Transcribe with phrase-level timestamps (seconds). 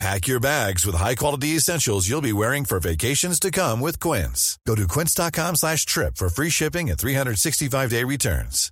[0.00, 4.58] Pack your bags with high-quality essentials you'll be wearing for vacations to come with Quince.
[4.66, 8.70] Go to quince.com slash trip for free shipping and 365-day returns.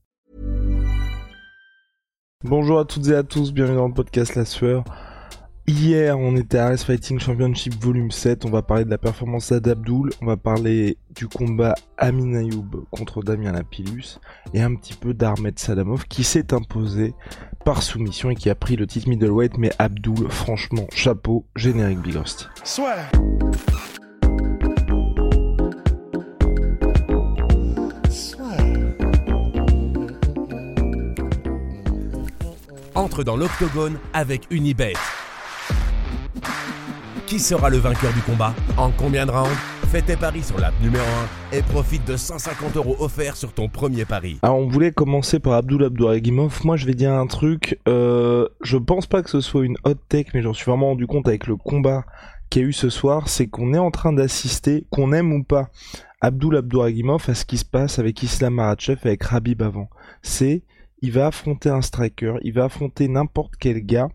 [2.45, 4.83] Bonjour à toutes et à tous, bienvenue dans le podcast La Sueur.
[5.69, 9.53] Hier, on était à Race Fighting Championship Volume 7, on va parler de la performance
[9.53, 14.19] d'Abdul, on va parler du combat Amin Ayoub contre Damien Lapillus,
[14.55, 17.15] et un petit peu d'Ahmed Sadamov qui s'est imposé
[17.65, 22.19] par soumission et qui a pris le titre middleweight, mais Abdul, franchement, chapeau, générique Big.
[22.65, 22.97] Soit.
[32.97, 34.95] Entre dans l'octogone avec Unibet.
[37.33, 39.57] Qui sera le vainqueur du combat En combien de rounds
[39.91, 41.03] Fais tes paris sur l'app numéro
[41.51, 44.39] 1 et profite de 150 euros offerts sur ton premier pari.
[44.43, 46.61] Alors on voulait commencer par Abdul Abdouragimov.
[46.65, 49.95] Moi je vais dire un truc, euh, je pense pas que ce soit une hot
[50.11, 52.05] take, mais j'en suis vraiment rendu compte avec le combat
[52.51, 55.43] qu'il y a eu ce soir, c'est qu'on est en train d'assister, qu'on aime ou
[55.43, 55.71] pas,
[56.21, 59.89] Abdul Abdouragimov à ce qui se passe avec Islam Makhachev et avec Rabib avant.
[60.21, 60.65] C'est,
[61.01, 64.11] il va affronter un striker, il va affronter n'importe quel gars,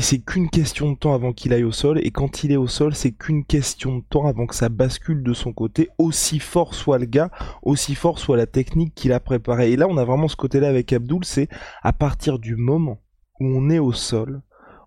[0.00, 2.56] et c'est qu'une question de temps avant qu'il aille au sol, et quand il est
[2.56, 6.38] au sol, c'est qu'une question de temps avant que ça bascule de son côté, aussi
[6.38, 7.30] fort soit le gars,
[7.62, 9.72] aussi fort soit la technique qu'il a préparée.
[9.72, 11.50] Et là, on a vraiment ce côté-là avec Abdul, c'est
[11.82, 13.02] à partir du moment
[13.40, 14.40] où on est au sol,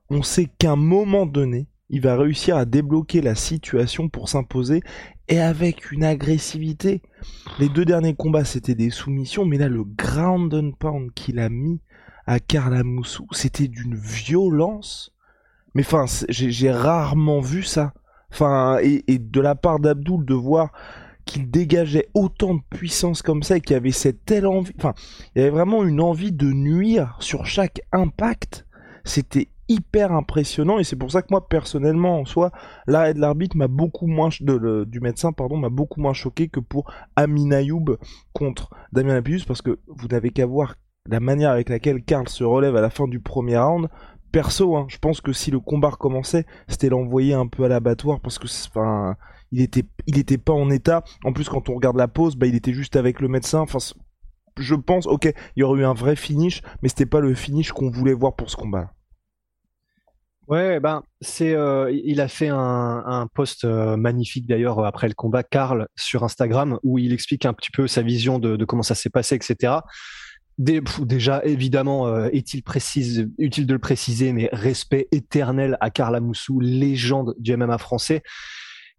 [0.10, 4.82] on sait qu'à un moment donné, il va réussir à débloquer la situation pour s'imposer,
[5.28, 7.04] et avec une agressivité.
[7.60, 11.50] Les deux derniers combats, c'était des soumissions, mais là, le ground and pound qu'il a
[11.50, 11.82] mis
[12.26, 15.14] à Carla Moussou, c'était d'une violence.
[15.74, 17.94] Mais enfin, j'ai rarement vu ça.
[18.32, 20.72] Enfin, et, de la part d'Abdoul de voir
[21.26, 24.74] qu'il dégageait autant de puissance comme ça et qu'il avait cette telle envie.
[24.78, 24.94] Enfin,
[25.36, 28.66] il y avait vraiment une envie de nuire sur chaque impact.
[29.06, 32.52] C'était hyper impressionnant et c'est pour ça que moi personnellement en soi
[32.86, 36.92] l'arrêt de l'arbitre m'a beaucoup moins du médecin pardon m'a beaucoup moins choqué que pour
[37.16, 37.98] Amin Ayoub
[38.34, 40.76] contre Damien Lapillus parce que vous n'avez qu'à voir
[41.10, 43.90] la manière avec laquelle Karl se relève à la fin du premier round,
[44.32, 48.20] perso, hein, je pense que si le combat recommençait, c'était l'envoyer un peu à l'abattoir
[48.20, 49.16] parce que, enfin,
[49.52, 51.04] il était, il était pas en état.
[51.24, 53.66] En plus, quand on regarde la pause, bah, il était juste avec le médecin.
[54.58, 57.72] Je pense, ok, il y aurait eu un vrai finish, mais c'était pas le finish
[57.72, 58.92] qu'on voulait voir pour ce combat.
[60.48, 65.42] Ouais, ben c'est, euh, il a fait un, post euh, magnifique d'ailleurs après le combat,
[65.42, 69.10] Karl, sur Instagram, où il explique un petit peu sa vision de comment ça s'est
[69.10, 69.78] passé, etc
[70.58, 72.64] déjà, évidemment, euh, est-il
[73.38, 78.24] utile de le préciser, mais respect éternel à Carla Moussou, légende du MMA français.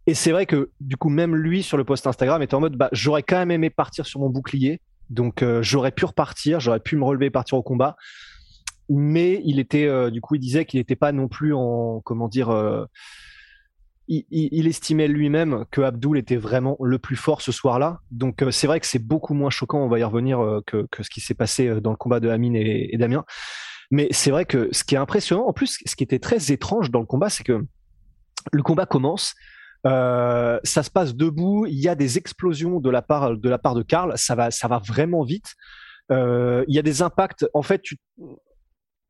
[0.07, 2.77] Et c'est vrai que, du coup, même lui, sur le post Instagram, était en mode,
[2.77, 4.81] bah, j'aurais quand même aimé partir sur mon bouclier.
[5.11, 7.97] Donc, euh, j'aurais pu repartir, j'aurais pu me relever et partir au combat.
[8.91, 12.29] Mais il était, euh, du coup, il disait qu'il n'était pas non plus en, comment
[12.29, 12.51] dire,
[14.09, 18.01] il, estimait lui-même que Abdul était vraiment le plus fort ce soir-là.
[18.11, 20.87] Donc euh, c'est vrai que c'est beaucoup moins choquant, on va y revenir, euh, que,
[21.01, 23.25] ce qui s'est passé euh, dans le combat de Amine et, Damien.
[23.91, 26.91] Mais c'est vrai que ce qui est impressionnant, en plus, ce qui était très étrange
[26.91, 27.65] dans le combat, c'est que
[28.53, 29.35] le combat commence,
[29.85, 33.75] ça se passe debout, il y a des explosions de la part de la part
[33.75, 35.55] de Karl, ça va ça va vraiment vite.
[36.11, 37.47] il y a des impacts.
[37.53, 37.99] En fait, tu,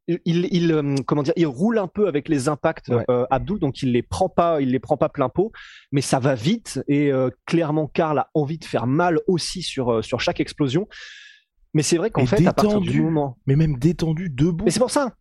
[0.07, 3.93] il, euh, comment dire, il roule un peu avec les impacts euh, Abdul, donc il
[3.93, 5.53] les prend pas, il les prend pas plein pot,
[5.93, 10.05] mais ça va vite et euh, clairement Karl a envie de faire mal aussi sur
[10.05, 10.89] sur chaque explosion.
[11.77, 14.65] Mais c'est vrai qu'en fait, à partir du moment, mais même détendu debout.
[14.65, 15.17] Mais c'est pour ça.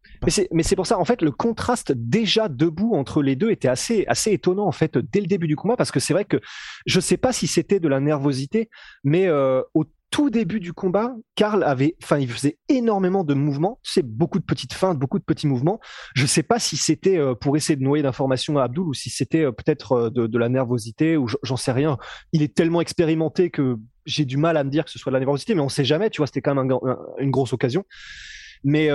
[0.52, 1.00] Mais c'est pour ça.
[1.00, 5.00] En fait, le contraste déjà debout entre les deux était assez assez étonnant en fait
[5.00, 6.40] dès le début du combat parce que c'est vrai que
[6.86, 8.70] je sais pas si c'était de la nervosité,
[9.04, 14.06] mais au tout début du combat, Karl avait, enfin, il faisait énormément de mouvements, c'est
[14.06, 15.80] beaucoup de petites feintes, beaucoup de petits mouvements.
[16.14, 18.94] Je ne sais pas si c'était euh, pour essayer de noyer d'informations à Abdul ou
[18.94, 21.98] si c'était euh, peut-être euh, de, la nervosité ou j'en sais rien.
[22.32, 25.16] Il est tellement expérimenté que j'ai du mal à me dire que ce soit de
[25.16, 26.12] la nervosité, mais on ne sait jamais.
[26.12, 26.78] Tu vois, c'était quand même
[27.18, 27.84] une grosse occasion.
[28.64, 28.90] Mais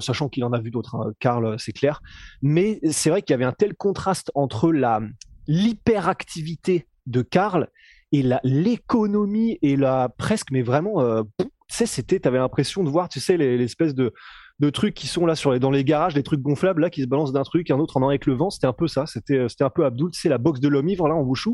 [0.00, 2.02] sachant qu'il en a vu d'autres, hein, Karl, c'est clair.
[2.42, 5.00] Mais c'est vrai qu'il y avait un tel contraste entre la
[5.46, 7.68] l'hyperactivité de Karl
[8.12, 13.08] et l'économie et la presque, mais vraiment, euh, tu sais, c'était, t'avais l'impression de voir,
[13.08, 14.12] tu sais, l'espèce de
[14.62, 17.06] de trucs qui sont là sur dans les garages, des trucs gonflables là qui se
[17.06, 18.48] balancent d'un truc, un autre en avec le vent.
[18.48, 19.06] C'était un peu ça.
[19.06, 21.50] C'était euh, un peu Abdul, c'est la boxe de l'homme ivre là en Wushu.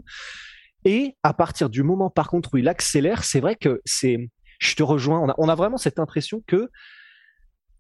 [0.84, 4.75] Et à partir du moment par contre où il accélère, c'est vrai que c'est je
[4.75, 5.20] te rejoins.
[5.20, 6.69] On a, on a vraiment cette impression que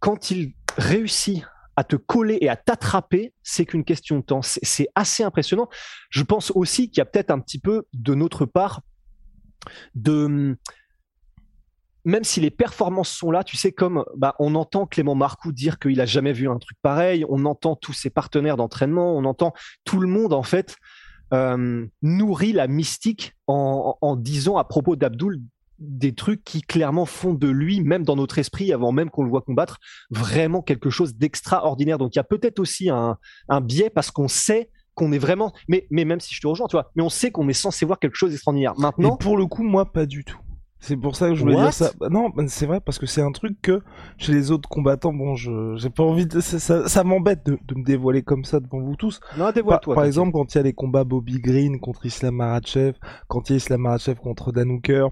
[0.00, 1.44] quand il réussit
[1.78, 4.40] à te coller et à t'attraper, c'est qu'une question de temps.
[4.42, 5.68] C'est assez impressionnant.
[6.10, 8.80] Je pense aussi qu'il y a peut-être un petit peu de notre part
[9.94, 10.56] de
[12.04, 15.78] même si les performances sont là, tu sais, comme bah, on entend Clément Marcoux dire
[15.78, 19.52] qu'il a jamais vu un truc pareil, on entend tous ses partenaires d'entraînement, on entend
[19.84, 20.76] tout le monde en fait
[21.32, 25.38] euh, nourrit la mystique en, en, disant à propos d'Abdoul
[25.78, 29.30] des trucs qui clairement font de lui, même dans notre esprit, avant même qu'on le
[29.30, 29.78] voit combattre,
[30.10, 31.98] vraiment quelque chose d'extraordinaire.
[31.98, 35.52] Donc il y a peut-être aussi un, un biais parce qu'on sait qu'on est vraiment,
[35.68, 37.86] mais, mais même si je te rejoins, tu vois, mais on sait qu'on est censé
[37.86, 38.74] voir quelque chose d'extraordinaire.
[38.78, 40.38] Maintenant, pour le coup, moi, pas du tout.
[40.80, 41.90] C'est pour ça que je voulais dire ça.
[41.98, 43.82] Bah non, c'est vrai parce que c'est un truc que
[44.16, 47.74] chez les autres combattants, bon, je j'ai pas envie de ça, ça, m'embête de, de,
[47.74, 49.20] me dévoiler comme ça devant vous tous.
[49.36, 49.94] Non, dévoile-toi.
[49.94, 52.94] Par, exemple, quand il y a les combats Bobby Green contre Islam Makhachev,
[53.26, 55.08] quand il y a Islam Makhachev contre Dan Hooker,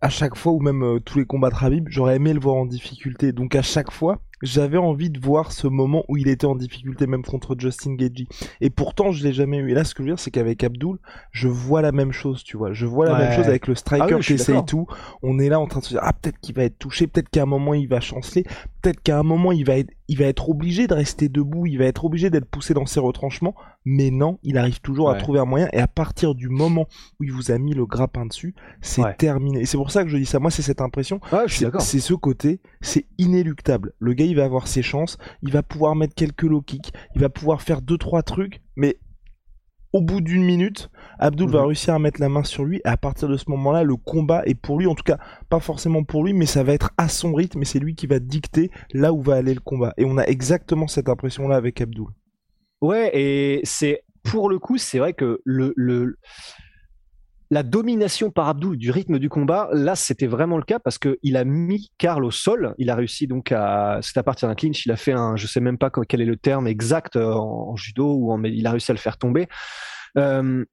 [0.00, 2.54] à chaque fois ou même euh, tous les combats de Rabib, j'aurais aimé le voir
[2.54, 3.32] en difficulté.
[3.32, 7.06] Donc à chaque fois, j'avais envie de voir ce moment où il était en difficulté
[7.06, 8.26] même contre Justin Gagey.
[8.60, 9.70] Et pourtant, je l'ai jamais eu.
[9.70, 10.98] Et là, ce que je veux dire, c'est qu'avec Abdul,
[11.32, 12.72] je vois la même chose, tu vois.
[12.72, 14.86] Je vois la même chose avec le striker ah qui essaye tout.
[15.22, 17.28] On est là en train de se dire, ah, peut-être qu'il va être touché, peut-être
[17.28, 18.44] qu'à un moment il va chanceler,
[18.82, 21.78] peut-être qu'à un moment il va être, il va être obligé de rester debout, il
[21.78, 23.54] va être obligé d'être poussé dans ses retranchements.
[23.90, 25.66] Mais non, il arrive toujours à trouver un moyen.
[25.72, 26.86] Et à partir du moment
[27.18, 29.62] où il vous a mis le grappin dessus, c'est terminé.
[29.62, 30.38] Et c'est pour ça que je dis ça.
[30.38, 31.20] Moi, c'est cette impression.
[31.80, 33.94] c'est ce côté, c'est inéluctable.
[33.98, 37.22] Le gars, il va avoir ses chances, il va pouvoir mettre quelques low kicks, il
[37.22, 38.98] va pouvoir faire deux trois trucs, mais
[39.94, 41.66] au bout d'une minute, Abdul va mhm.
[41.68, 44.42] réussir à mettre la main sur lui et à partir de ce moment-là, le combat
[44.44, 45.16] est pour lui, en tout cas
[45.48, 48.06] pas forcément pour lui, mais ça va être à son rythme et c'est lui qui
[48.06, 49.94] va dicter là où va aller le combat.
[49.96, 52.08] Et on a exactement cette impression-là avec Abdul.
[52.80, 55.74] Ouais, et c'est pour le coup, c'est vrai que le,
[57.50, 61.36] la domination par Abdul du rythme du combat, là, c'était vraiment le cas parce qu'il
[61.36, 62.74] a mis Karl au sol.
[62.78, 65.46] Il a réussi donc à, c'est à partir d'un clinch, il a fait un, je
[65.46, 68.66] sais même pas quel est le terme exact euh, en, judo ou en, mais il
[68.66, 69.48] a réussi à le faire tomber.
[70.18, 70.64] Euh,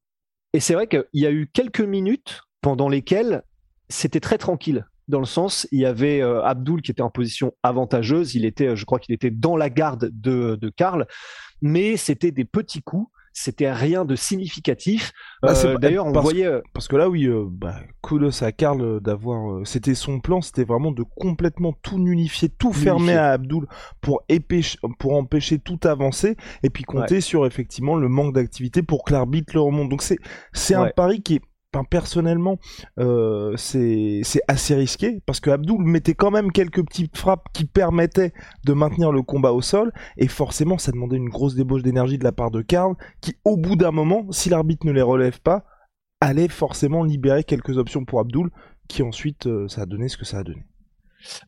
[0.54, 3.44] et c'est vrai qu'il y a eu quelques minutes pendant lesquelles
[3.90, 4.86] c'était très tranquille.
[5.08, 8.36] Dans le sens, il y avait euh, Abdul qui était en position avantageuse.
[8.36, 11.06] Il était, je crois qu'il était dans la garde de, de Karl,
[11.62, 15.12] mais c'était des petits coups c'était rien de significatif.
[15.42, 19.02] Bah, euh, d'ailleurs, on voyait euh, parce que là, oui, euh, bah, kudos à Karl
[19.02, 19.68] d'avoir.
[19.68, 23.68] c'était son plan, c'était vraiment de complètement tout nullifier, tout fermer à Abdul
[24.00, 24.24] pour
[24.98, 29.54] pour empêcher tout avancer, et puis compter sur effectivement le manque d'activité pour que l'arbitre
[29.54, 29.90] le remonte.
[29.90, 30.18] Donc c'est
[30.54, 31.42] c'est un pari qui est
[31.84, 32.60] personnellement,
[33.00, 38.34] euh, c'est assez risqué parce que Abdul mettait quand même quelques petites frappes qui permettaient
[38.66, 42.24] de maintenir le combat au sol et forcément ça demandait une grosse débauche d'énergie de
[42.24, 45.66] la part de Karl qui au bout d'un moment, si l'arbitre ne les relève pas,
[46.22, 48.50] allait forcément libérer quelques options pour Abdul
[48.88, 50.64] qui ensuite euh, ça a donné ce que ça a donné.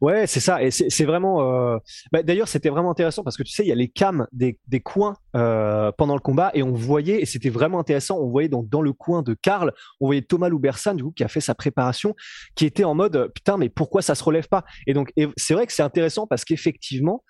[0.02, 0.64] Ouais, c'est ça.
[0.64, 1.42] Et c'est vraiment.
[1.42, 1.78] Euh...
[2.12, 4.60] Bah, D'ailleurs, c'était vraiment intéressant parce que tu sais, il y a les cams des,
[4.68, 8.50] des coins euh, pendant le combat et on voyait, et c'était vraiment intéressant, on voyait
[8.50, 11.42] donc dans le coin de Karl, on voyait Thomas Loubersan, du coup, qui a fait
[11.42, 12.16] sa préparation,
[12.56, 14.64] qui était en mode putain, mais pourquoi ça se relève pas?
[14.88, 17.24] Et donc, c'est vrai que c'est intéressant parce qu'effectivement,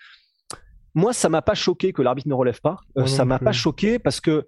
[0.93, 2.77] moi, ça m'a pas choqué que l'arbitre ne relève pas.
[2.97, 4.47] Euh, ça m'a pas choqué parce que,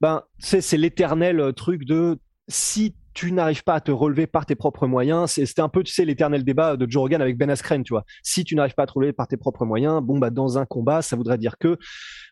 [0.00, 4.86] ben, c'est l'éternel truc de si tu n'arrives pas à te relever par tes propres
[4.86, 5.30] moyens.
[5.30, 8.04] C'était un peu, tu sais, l'éternel débat de Joe Rogan avec Ben Askren, tu vois.
[8.22, 10.66] Si tu n'arrives pas à te relever par tes propres moyens, bon, bah, dans un
[10.66, 11.78] combat, ça voudrait dire que.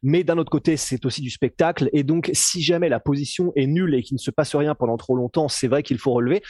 [0.02, 1.88] Mais d'un autre côté, c'est aussi du spectacle.
[1.94, 4.98] Et donc, si jamais la position est nulle et qu'il ne se passe rien pendant
[4.98, 6.42] trop longtemps, c'est vrai qu'il faut relever.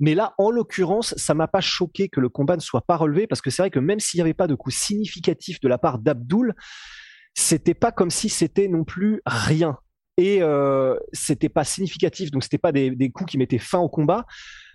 [0.00, 3.26] Mais là, en l'occurrence, ça m'a pas choqué que le combat ne soit pas relevé
[3.26, 5.78] parce que c'est vrai que même s'il n'y avait pas de coup significatif de la
[5.78, 6.54] part d'Abdul,
[7.32, 9.78] c'était pas comme si c'était non plus rien
[10.18, 14.26] et euh, c'était pas significatif, donc c'était pas des, coups qui mettaient fin au combat,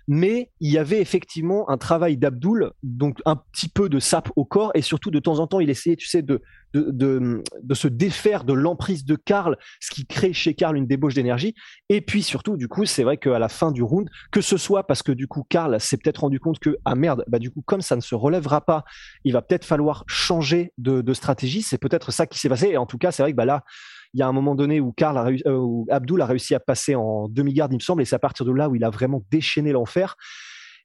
[0.08, 4.46] mais il y avait effectivement un travail d'Abdoul, donc un petit peu de sap au
[4.46, 6.40] corps, et surtout de temps en temps, il essayait, tu sais, de,
[6.72, 11.54] de se défaire de l'emprise de Karl, ce qui crée chez Karl une débauche d'énergie,
[11.90, 14.86] et puis surtout, du coup, c'est vrai qu'à la fin du round, que ce soit
[14.86, 17.62] parce que du coup, Karl s'est peut-être rendu compte que, ah merde, bah du coup,
[17.66, 18.84] comme ça ne se relèvera pas,
[19.24, 22.78] il va peut-être falloir changer de, de stratégie, c'est peut-être ça qui s'est passé, et
[22.78, 23.62] en tout cas, c'est vrai que bah là,
[24.14, 26.94] il y a un moment donné où, Karl a euh, Abdul a réussi à passer
[26.94, 29.22] en demi-garde, il me semble, et c'est à partir de là où il a vraiment
[29.30, 30.16] déchaîné l'enfer.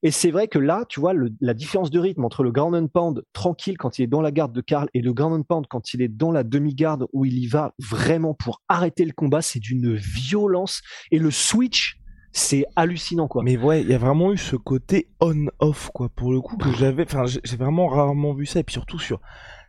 [0.02, 2.88] Et c'est vrai que là, tu vois, la différence de rythme entre le ground and
[2.88, 5.68] pound tranquille quand il est dans la garde de Karl et le ground and pound
[5.68, 9.42] quand il est dans la demi-garde où il y va vraiment pour arrêter le combat,
[9.42, 10.82] c'est d'une violence.
[11.12, 11.99] Et le switch,
[12.32, 13.44] c'est hallucinant quoi.
[13.44, 16.72] Mais ouais, il y a vraiment eu ce côté on-off quoi pour le coup que
[16.72, 19.20] j'avais enfin j'ai vraiment rarement vu ça et puis surtout sur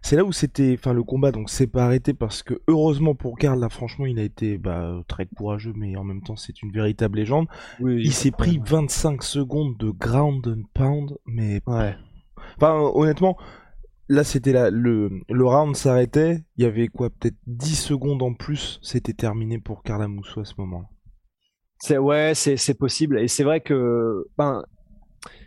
[0.03, 3.37] c'est là où c'était, enfin le combat donc s'est pas arrêté parce que heureusement pour
[3.37, 6.73] Karl là franchement il a été bah, très courageux mais en même temps c'est une
[6.73, 7.47] véritable légende.
[7.81, 11.95] il s'est pris 25 secondes de ground and pound mais ouais.
[12.57, 13.37] Enfin, honnêtement,
[14.09, 16.45] là, c'était là, le, le round s'arrêtait.
[16.57, 18.79] Il y avait quoi, peut-être 10 secondes en plus.
[18.83, 20.89] C'était terminé pour Carla Moussou à ce moment-là.
[21.81, 23.19] C'est ouais, c'est possible.
[23.19, 24.63] Et c'est vrai que, ben,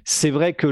[0.04, 0.68] c'est vrai que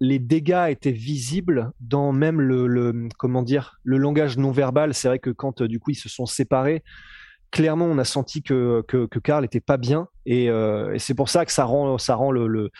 [0.00, 4.94] les dégâts étaient visibles dans même le, comment dire le langage non verbal.
[4.94, 6.82] C'est vrai que quand du coup ils se sont séparés,
[7.52, 11.28] clairement on a senti que que, Karl était pas bien et, euh, et c'est pour
[11.28, 12.70] ça que ça rend ça rend le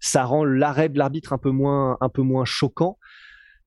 [0.00, 2.98] ça rend l'arrêt de l'arbitre un peu moins un peu moins choquant.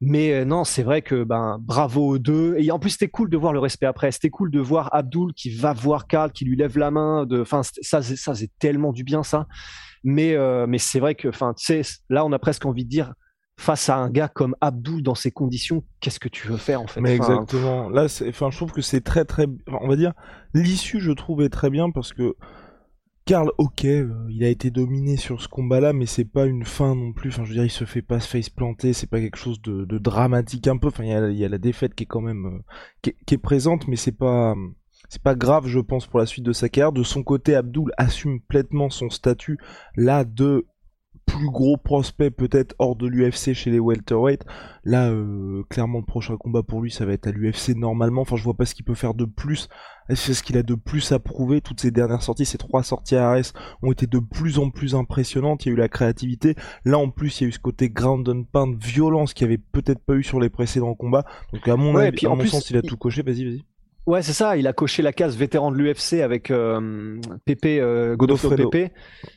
[0.02, 2.56] Mais euh, non, c'est vrai que ben bravo aux deux.
[2.58, 4.12] Et en plus, c'était cool de voir le respect après.
[4.12, 7.26] C'était cool de voir Abdul qui va voir Karl, qui lui lève la main.
[7.26, 9.46] De, enfin, ça, ça, c'est tellement du bien ça.
[10.04, 11.54] Mais, euh, mais c'est vrai que, enfin,
[12.10, 13.14] là, on a presque envie de dire,
[13.60, 16.88] face à un gars comme Abdul dans ces conditions, qu'est-ce que tu veux faire en
[16.88, 17.02] fait?
[17.02, 17.90] Mais exactement.
[17.90, 20.14] Là, enfin, je trouve que c'est très, très, on va dire,
[20.54, 22.36] l'issue, je trouve, est très bien parce que
[23.30, 26.96] Karl, ok, euh, il a été dominé sur ce combat-là, mais c'est pas une fin
[26.96, 27.30] non plus.
[27.30, 29.62] Enfin, je veux dire, il se fait pas se face planter, c'est pas quelque chose
[29.62, 30.88] de, dramatique un peu.
[30.88, 33.98] Enfin, il y a, la défaite qui est quand même, euh, qui, est, présente, mais
[33.98, 34.56] c'est pas,
[35.10, 36.92] c'est pas grave, je pense, pour la suite de sa carrière.
[36.92, 39.60] De son côté, Abdul assume pleinement son statut
[39.96, 40.66] là de
[41.30, 44.46] plus gros prospect peut-être hors de l'UFC chez les welterweight.
[44.84, 48.22] Là, euh, clairement, le prochain combat pour lui, ça va être à l'UFC normalement.
[48.22, 49.70] Enfin, je vois pas ce qu'il peut faire de plus.
[50.16, 51.62] C'est ce qu'il a de plus à prouver?
[51.62, 54.96] Toutes ces dernières sorties, ces trois sorties à RS ont été de plus en plus
[54.96, 55.66] impressionnantes.
[55.66, 56.56] Il y a eu la créativité.
[56.84, 59.54] Là, en plus, il y a eu ce côté ground and pound, violence qu'il n'y
[59.54, 61.26] avait peut-être pas eu sur les précédents combats.
[61.54, 63.22] Donc, à mon avis, à mon sens, il a tout coché.
[63.22, 63.64] Vas-y, vas-y.
[64.10, 64.58] Ouais, c'est ça.
[64.58, 68.92] Il a coché la case vétéran de l'UFC avec euh, Pépé, euh, Godofredo Pépé.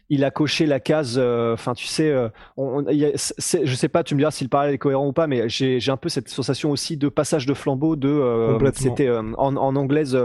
[0.09, 1.17] Il a coché la case.
[1.19, 4.02] Euh, enfin, tu sais, euh, on, je sais pas.
[4.02, 6.31] Tu me diras si le parallèle est cohérent ou pas, mais j'ai un peu cette
[6.31, 7.97] sensation aussi de passage de flambeau.
[7.97, 10.19] De c'était en, en, anglaise.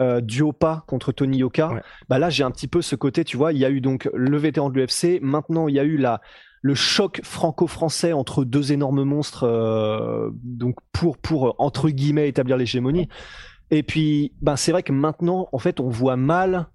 [0.00, 1.82] Euh, Duopa contre Tony Yoka.
[2.08, 4.08] Bah là, j'ai un petit peu ce côté, tu vois, il y a eu donc
[4.12, 6.20] le vétéran de l'UFC, maintenant il y a eu la
[6.62, 13.08] le choc franco-français entre deux énormes monstres, donc pour pour entre guillemets établir l'hégémonie.
[13.72, 16.68] Et puis, ben, c'est vrai que maintenant, en fait, on voit mal,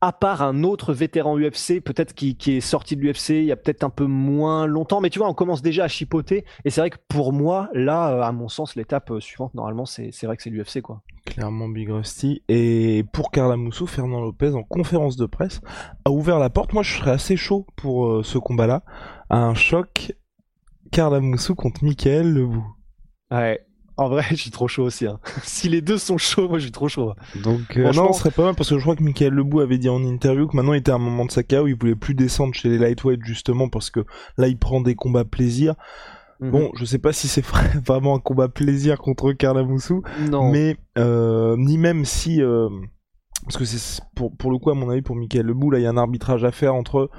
[0.00, 3.52] à part un autre vétéran UFC, peut-être qui, qui, est sorti de l'UFC il y
[3.52, 6.44] a peut-être un peu moins longtemps, mais tu vois, on commence déjà à chipoter.
[6.64, 9.84] Et c'est vrai que pour moi, là, euh, à mon sens, l'étape euh, suivante, normalement,
[9.84, 11.02] c'est vrai que c'est l'UFC, quoi.
[11.24, 12.44] Clairement Big Rusty.
[12.48, 15.60] Et pour Carla Moussou, Fernand Lopez, en conférence de presse,
[16.04, 16.72] a ouvert la porte.
[16.72, 18.84] Moi, je serais assez chaud pour euh, ce combat-là.
[19.28, 20.12] Un choc
[20.92, 22.64] Carla Moussou contre Michael Lebou.
[23.32, 25.06] Ouais, en vrai, je suis trop chaud aussi.
[25.06, 25.18] Hein.
[25.42, 27.12] si les deux sont chauds, moi je suis trop chaud.
[27.42, 29.78] Donc euh, non, ce serait pas mal parce que je crois que Michael Lebou avait
[29.78, 31.76] dit en interview que maintenant il était à un moment de sa carrière où il
[31.76, 34.00] voulait plus descendre chez les lightweight justement parce que
[34.36, 35.74] là il prend des combats plaisir.
[36.40, 36.50] Mhm.
[36.50, 37.44] Bon, je sais pas si c'est
[37.86, 40.50] vraiment un combat plaisir contre Carla Moussou, non.
[40.50, 42.68] mais euh, ni même si euh,
[43.44, 45.82] parce que c'est pour pour le coup à mon avis pour Michael Lebou là il
[45.82, 47.10] y a un arbitrage à faire entre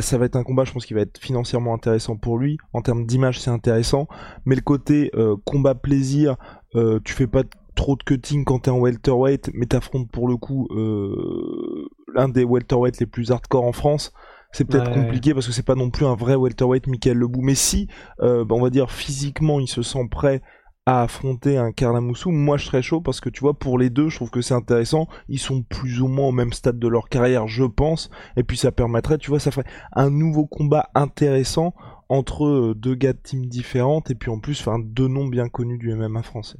[0.00, 2.56] ça va être un combat, je pense, qui va être financièrement intéressant pour lui.
[2.72, 4.08] En termes d'image, c'est intéressant.
[4.46, 6.36] Mais le côté euh, combat plaisir,
[6.74, 7.42] euh, tu fais pas
[7.74, 12.44] trop de cutting quand t'es en welterweight, mais t'affrontes pour le coup euh, l'un des
[12.44, 14.12] welterweight les plus hardcore en France.
[14.54, 17.40] C'est peut-être compliqué parce que c'est pas non plus un vrai welterweight Michael Lebou.
[17.40, 20.42] Mais si, bah, on va dire physiquement, il se sent prêt
[20.86, 24.08] à affronter un Karlamoussou, moi je serais chaud parce que tu vois, pour les deux,
[24.08, 25.06] je trouve que c'est intéressant.
[25.28, 28.10] Ils sont plus ou moins au même stade de leur carrière, je pense.
[28.36, 31.74] Et puis ça permettrait, tu vois, ça ferait un nouveau combat intéressant
[32.08, 35.48] entre euh, deux gars de teams différentes et puis en plus, enfin, deux noms bien
[35.48, 36.58] connus du MMA français.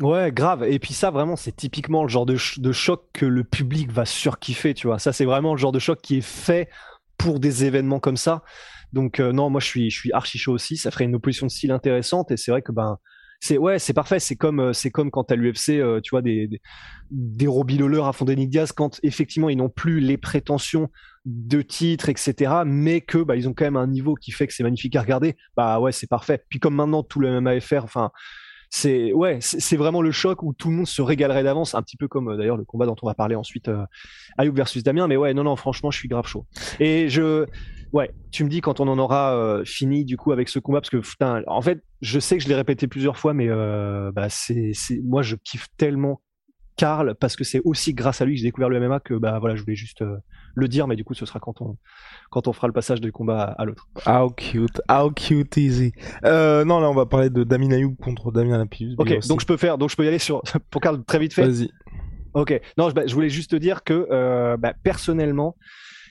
[0.00, 0.64] Ouais, grave.
[0.64, 4.74] Et puis ça, vraiment, c'est typiquement le genre de, choc que le public va surkiffer,
[4.74, 4.98] tu vois.
[4.98, 6.68] Ça, c'est vraiment le genre de choc qui est fait
[7.16, 8.42] pour des événements comme ça.
[8.92, 10.76] Donc euh, non, moi je suis, je suis archi chaud aussi.
[10.76, 12.30] Ça ferait une opposition de style intéressante.
[12.30, 12.98] Et c'est vrai que ben
[13.40, 14.18] c'est ouais, c'est parfait.
[14.18, 16.60] C'est comme euh, c'est comme quand à l'UFC, euh, tu vois des des,
[17.10, 20.88] des à fond Nick Diaz quand effectivement ils n'ont plus les prétentions
[21.24, 22.62] de titres, etc.
[22.64, 25.02] Mais que bah ils ont quand même un niveau qui fait que c'est magnifique à
[25.02, 25.36] regarder.
[25.56, 26.42] Bah ouais, c'est parfait.
[26.48, 28.10] Puis comme maintenant tout le MMAFR, enfin
[28.68, 31.96] c'est ouais, c'est vraiment le choc où tout le monde se régalerait d'avance, un petit
[31.96, 33.70] peu comme euh, d'ailleurs le combat dont on va parler ensuite,
[34.38, 35.06] Ayoub versus Damien.
[35.06, 36.46] Mais ouais, non non, franchement, je suis grave chaud.
[36.80, 37.46] Et je
[37.96, 40.82] Ouais, tu me dis quand on en aura euh, fini du coup avec ce combat
[40.82, 44.12] parce que putain, en fait, je sais que je l'ai répété plusieurs fois, mais euh,
[44.12, 46.20] bah, c'est, moi je kiffe tellement
[46.76, 49.38] Karl parce que c'est aussi grâce à lui que j'ai découvert le MMA que bah
[49.38, 50.18] voilà, je voulais juste euh,
[50.54, 51.78] le dire, mais du coup ce sera quand on
[52.28, 53.88] quand on fera le passage du combat à, l'autre.
[54.06, 55.92] How cute, how cute easy.
[56.22, 58.96] non là on va parler de Damien Ayoub contre Damien Lapidus.
[58.98, 61.32] Ok, donc je peux faire, donc je peux y aller sur pour Karl très vite
[61.32, 61.46] fait.
[61.46, 61.70] Vas-y.
[62.34, 65.56] Ok, non, je, bah, je voulais juste te dire que bah, personnellement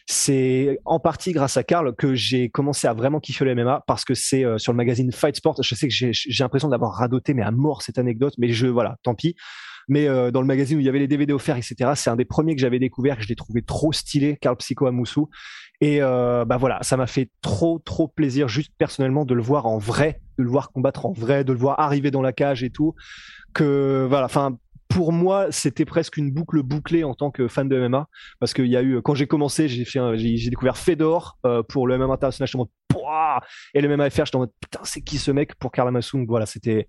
[0.07, 4.05] c'est en partie grâce à Karl que j'ai commencé à vraiment kiffer le MMA parce
[4.05, 5.55] que c'est euh, sur le magazine Fight Sport.
[5.63, 8.97] Je sais que j'ai l'impression d'avoir radoté mais à mort cette anecdote, mais je voilà,
[9.01, 9.35] tant pis.
[9.87, 11.91] mais euh, dans le magazine où il y avait les DVD offerts, etc.
[11.95, 14.85] C'est un des premiers que j'avais découvert, que je l'ai trouvé trop stylé, Karl Psycho
[14.85, 15.29] Amoussou.
[15.81, 19.65] Et euh, bah voilà, ça m'a fait trop trop plaisir, juste personnellement, de le voir
[19.65, 22.63] en vrai, de le voir combattre en vrai, de le voir arriver dans la cage
[22.63, 22.93] et tout.
[23.53, 24.57] Que voilà, enfin
[24.95, 28.07] pour moi, c'était presque une boucle bouclée en tant que fan de MMA,
[28.39, 31.85] parce qu'il y a eu, quand j'ai commencé, j'ai fait, j'ai découvert Fedor euh, pour
[31.85, 32.69] le MMA international, je suis en
[33.73, 36.25] et le MMA FR, je en mode, putain, c'est qui ce mec pour Karl Amassou
[36.29, 36.87] Voilà, c'était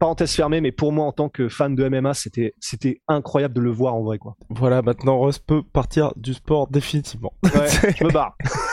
[0.00, 3.60] parenthèse fermée, mais pour moi, en tant que fan de MMA, c'était, c'était incroyable de
[3.60, 4.34] le voir en vrai, quoi.
[4.50, 7.34] Voilà, maintenant, Ross peut partir du sport définitivement.
[7.44, 8.36] Ouais, je me barre.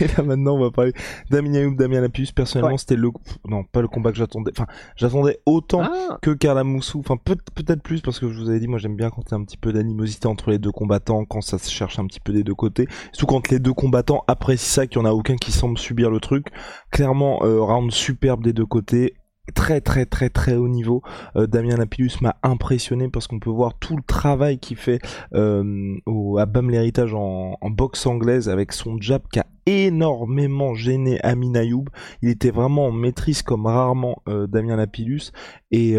[0.00, 0.92] et là maintenant on va parler
[1.30, 2.32] Damien Ayoub, Damien Lapus.
[2.32, 3.10] Personnellement c'était le
[3.46, 4.52] non pas le combat que j'attendais.
[4.56, 4.66] Enfin
[4.96, 6.18] j'attendais autant ah.
[6.22, 7.00] que Karla Moussou.
[7.00, 9.30] Enfin peut- peut-être plus parce que je vous avais dit moi j'aime bien quand il
[9.32, 12.06] y a un petit peu d'animosité entre les deux combattants, quand ça se cherche un
[12.06, 12.86] petit peu des deux côtés.
[13.12, 16.10] Surtout quand les deux combattants apprécient ça, qu'il y en a aucun qui semble subir
[16.10, 16.48] le truc.
[16.90, 19.14] Clairement euh, round superbe des deux côtés
[19.52, 21.02] très très très très haut niveau.
[21.36, 25.00] Euh, Damien Lapillus m'a impressionné parce qu'on peut voir tout le travail qu'il fait
[25.34, 30.74] euh, au, à BAM l'héritage en, en, boxe anglaise avec son jab qui a énormément
[30.74, 31.84] gêné Amin Ayoub.
[32.22, 35.32] Il était vraiment en maîtrise comme rarement euh, Damien Lapillus.
[35.70, 35.96] Et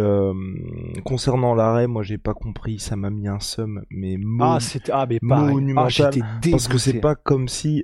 [1.04, 5.08] concernant l'arrêt, moi j'ai pas compris, ça m'a mis un seum, mais, ah, c'était ah,
[5.10, 6.14] mais monumental.
[6.22, 7.84] Ah, parce que c'est pas comme si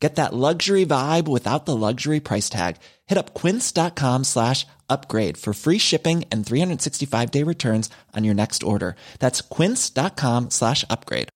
[0.00, 2.76] Get that luxury vibe without the luxury price tag.
[3.06, 8.62] Hit up quince.com slash upgrade for free shipping and 365 day returns on your next
[8.62, 8.96] order.
[9.18, 11.28] That's quince.com slash upgrade.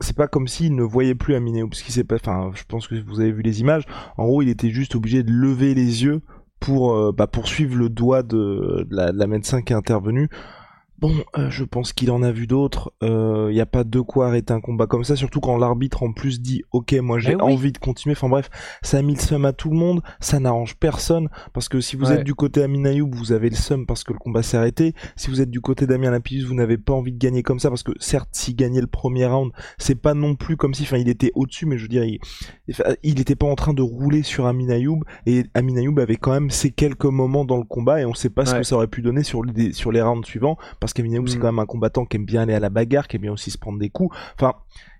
[0.00, 2.86] C'est pas comme s'il ne voyait plus Aminé, parce qu'il s'est pas, enfin, je pense
[2.86, 3.84] que vous avez vu les images.
[4.18, 6.20] En gros, il était juste obligé de lever les yeux
[6.60, 9.76] pour, euh, bah, pour suivre le doigt de, de, la, de la médecin qui est
[9.76, 10.28] intervenue.
[10.98, 12.92] Bon, euh, je pense qu'il en a vu d'autres.
[13.02, 16.02] Il euh, n'y a pas de quoi arrêter un combat comme ça, surtout quand l'arbitre
[16.02, 18.14] en plus dit OK, moi j'ai envie de continuer.
[18.16, 18.48] Enfin bref,
[18.82, 21.96] ça a mis le seum à tout le monde, ça n'arrange personne parce que si
[21.96, 24.56] vous êtes du côté Amin Ayoub, vous avez le seum parce que le combat s'est
[24.56, 24.94] arrêté.
[25.16, 27.68] Si vous êtes du côté Damien Lapidus, vous n'avez pas envie de gagner comme ça
[27.68, 30.96] parce que certes, s'il gagnait le premier round, c'est pas non plus comme si, enfin,
[30.96, 32.04] il était au-dessus, mais je veux dire,
[33.02, 36.32] il, était pas en train de rouler sur Amin Ayoub et Amin Ayoub avait quand
[36.32, 38.88] même ses quelques moments dans le combat et on sait pas ce que ça aurait
[38.88, 41.40] pu donner sur les, sur les rounds suivants parce qu'Aminayoub c'est mm.
[41.40, 43.50] quand même un combattant qui aime bien aller à la bagarre, qui aime bien aussi
[43.50, 44.16] se prendre des coups.
[44.34, 44.54] Enfin,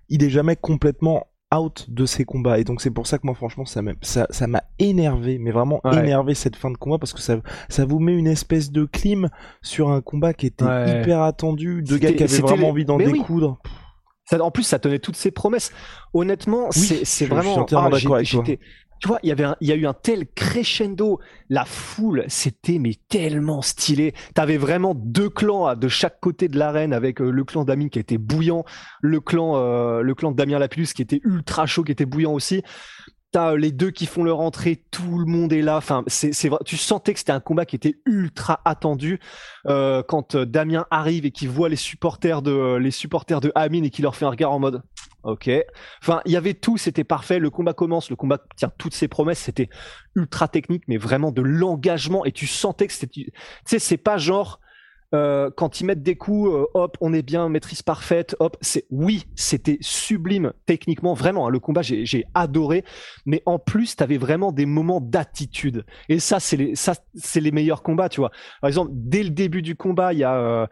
[0.09, 2.59] il est jamais complètement out de ses combats.
[2.59, 5.37] Et donc c'est pour ça que moi franchement ça m'a ça, ça m'a énervé.
[5.37, 7.37] Mais vraiment énervé cette fin de combat parce que ça
[7.69, 9.29] ça vous met une espèce de clim
[9.61, 13.59] sur un combat qui était hyper attendu de gars qui avaient vraiment envie d'en découdre.
[14.25, 15.71] Ça, en plus ça tenait toutes ses promesses.
[16.13, 18.17] Honnêtement c'est vraiment ah, d'accord
[18.99, 21.19] tu vois, il y avait, il y a eu un tel crescendo.
[21.49, 24.13] La foule, c'était mais tellement stylé.
[24.33, 27.99] T'avais vraiment deux clans de chaque côté de l'arène, avec euh, le clan d'Amin qui
[27.99, 28.65] était bouillant,
[29.01, 32.33] le clan, euh, le clan de Damien Lapillus qui était ultra chaud, qui était bouillant
[32.33, 32.63] aussi.
[33.31, 35.77] T'as les deux qui font leur entrée, tout le monde est là.
[35.77, 39.19] Enfin, c'est, c'est tu sentais que c'était un combat qui était ultra attendu.
[39.65, 43.83] Euh, quand euh, Damien arrive et qu'il voit les supporters de les supporters de Amin
[43.83, 44.81] et qu'il leur fait un regard en mode
[45.23, 45.49] Ok.
[46.01, 47.37] Enfin, il y avait tout, c'était parfait.
[47.37, 49.39] Le combat commence, le combat tient toutes ses promesses.
[49.39, 49.67] C'était
[50.15, 52.23] ultra technique, mais vraiment de l'engagement.
[52.23, 53.07] Et tu sentais que c'était.
[53.11, 53.31] Tu
[53.65, 54.61] sais, c'est pas genre
[55.13, 58.85] euh, quand ils mettent des coups, euh, hop, on est bien, maîtrise parfaite, hop, c'est
[58.89, 61.47] oui, c'était sublime techniquement, vraiment.
[61.47, 62.83] Hein, le combat, j'ai adoré,
[63.25, 65.85] mais en plus, t'avais vraiment des moments d'attitude.
[66.09, 68.31] Et ça, c'est les, meilleurs combats, tu vois.
[68.61, 70.67] Par exemple, dès le début du combat, il y a euh,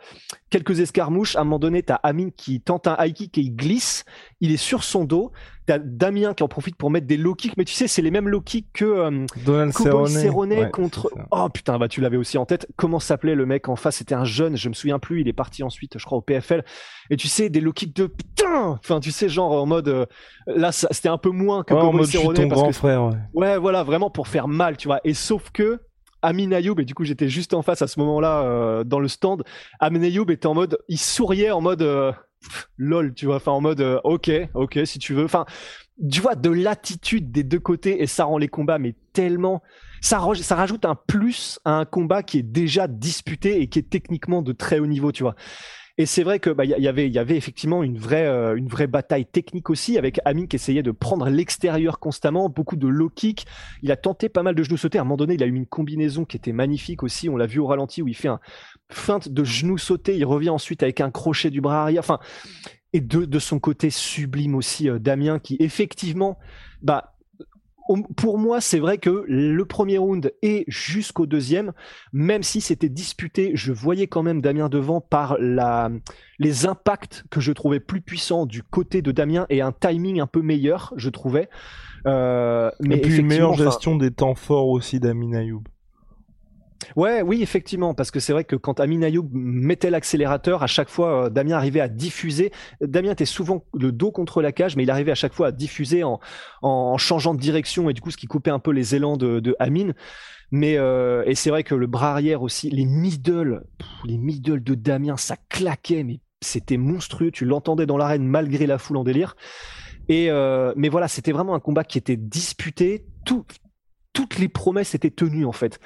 [0.49, 1.35] quelques escarmouches.
[1.35, 4.03] À un moment donné, t'as Amine qui tente un high kick et il glisse.
[4.45, 5.31] Il est sur son dos.
[5.65, 8.11] T'as Damien qui en profite pour mettre des low kicks, mais tu sais, c'est les
[8.11, 11.09] mêmes low kicks que euh, Donald Cerrone contre.
[11.31, 12.67] Oh putain, bah tu l'avais aussi en tête.
[12.75, 13.95] Comment s'appelait le mec en face?
[13.95, 15.21] C'était un jeune, je me souviens plus.
[15.21, 16.63] Il est parti ensuite, je crois, au PFL.
[17.09, 18.77] Et tu sais, des low kicks de putain.
[18.79, 20.05] Enfin, tu sais, genre en mode euh,
[20.45, 23.05] là, c'était un peu moins que ouais, en mode Cerrone ton grand frère.
[23.05, 23.15] Ouais.
[23.33, 24.99] ouais, voilà, vraiment pour faire mal, tu vois.
[25.03, 25.79] Et sauf que
[26.25, 29.07] Amin Ayoub, et du coup j'étais juste en face à ce moment-là euh, dans le
[29.07, 29.43] stand.
[29.79, 32.11] Amin Ayoub était en mode, il souriait en mode euh,
[32.77, 35.25] lol, tu vois, enfin en mode euh, ok, ok si tu veux.
[35.25, 35.45] Enfin,
[36.11, 39.61] tu vois de l'attitude des deux côtés et ça rend les combats mais tellement
[40.01, 43.89] ça, ça rajoute un plus à un combat qui est déjà disputé et qui est
[43.89, 45.35] techniquement de très haut niveau, tu vois.
[45.97, 48.87] Et c'est vrai que bah, y, avait, y avait effectivement une vraie, euh, une vraie
[48.87, 53.45] bataille technique aussi avec Amin qui essayait de prendre l'extérieur constamment, beaucoup de low kick.
[53.81, 54.97] Il a tenté pas mal de genoux sautés.
[54.97, 57.29] À un moment donné, il a eu une combinaison qui était magnifique aussi.
[57.29, 58.41] On l'a vu au ralenti où il fait un
[58.91, 60.17] feinte de genoux sauté.
[60.17, 62.01] Il revient ensuite avec un crochet du bras arrière.
[62.01, 62.19] Enfin,
[62.91, 66.37] et de, de son côté sublime aussi Damien qui effectivement
[66.81, 67.14] bah
[68.17, 71.71] pour moi, c'est vrai que le premier round et jusqu'au deuxième,
[72.13, 75.91] même si c'était disputé, je voyais quand même Damien devant par la,
[76.39, 80.27] les impacts que je trouvais plus puissants du côté de Damien et un timing un
[80.27, 81.49] peu meilleur, je trouvais.
[82.07, 85.63] Euh, mais et puis une meilleure gestion des temps forts aussi d'Amin Ayoub.
[86.95, 90.89] Ouais, oui, effectivement, parce que c'est vrai que quand Amin Ayoub mettait l'accélérateur, à chaque
[90.89, 92.51] fois, euh, Damien arrivait à diffuser.
[92.81, 95.51] Damien était souvent le dos contre la cage, mais il arrivait à chaque fois à
[95.51, 96.19] diffuser en,
[96.61, 99.39] en changeant de direction et du coup, ce qui coupait un peu les élans de,
[99.39, 99.93] de Amin.
[100.51, 103.63] Mais euh, et c'est vrai que le bras arrière aussi, les middle,
[104.05, 107.31] les middle de Damien, ça claquait, mais c'était monstrueux.
[107.31, 109.35] Tu l'entendais dans l'arène malgré la foule en délire.
[110.07, 113.05] Et euh, mais voilà, c'était vraiment un combat qui était disputé.
[113.25, 113.43] Tout,
[114.15, 115.79] toutes les promesses étaient tenues en fait.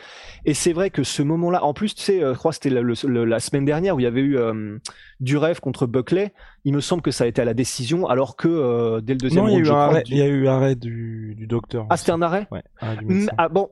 [0.45, 2.69] Et c'est vrai que ce moment-là, en plus, tu sais, euh, je crois que c'était
[2.69, 4.77] la, semaine dernière où il y avait eu euh,
[5.19, 6.31] du rêve contre Buckley.
[6.63, 9.17] Il me semble que ça a été à la décision, alors que euh, dès le
[9.17, 11.87] deuxième non, il y, a eu arrêt, il y a eu arrêt du, du docteur.
[11.89, 12.47] Ah, c'était un arrêt.
[12.51, 12.61] Ouais.
[13.37, 13.69] ah bon,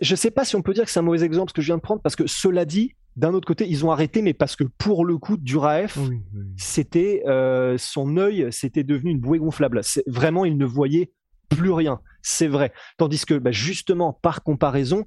[0.00, 1.66] je sais pas si on peut dire que c'est un mauvais exemple ce que je
[1.66, 4.56] viens de prendre, parce que cela dit, d'un autre côté, ils ont arrêté, mais parce
[4.56, 5.98] que pour le coup, Duraef,
[6.56, 7.22] c'était
[7.76, 9.82] son œil, c'était devenu une bouée gonflable.
[10.06, 11.10] Vraiment, il ne voyait
[11.48, 12.00] plus rien.
[12.22, 12.72] C'est vrai.
[12.98, 15.06] Tandis que bah, justement, par comparaison,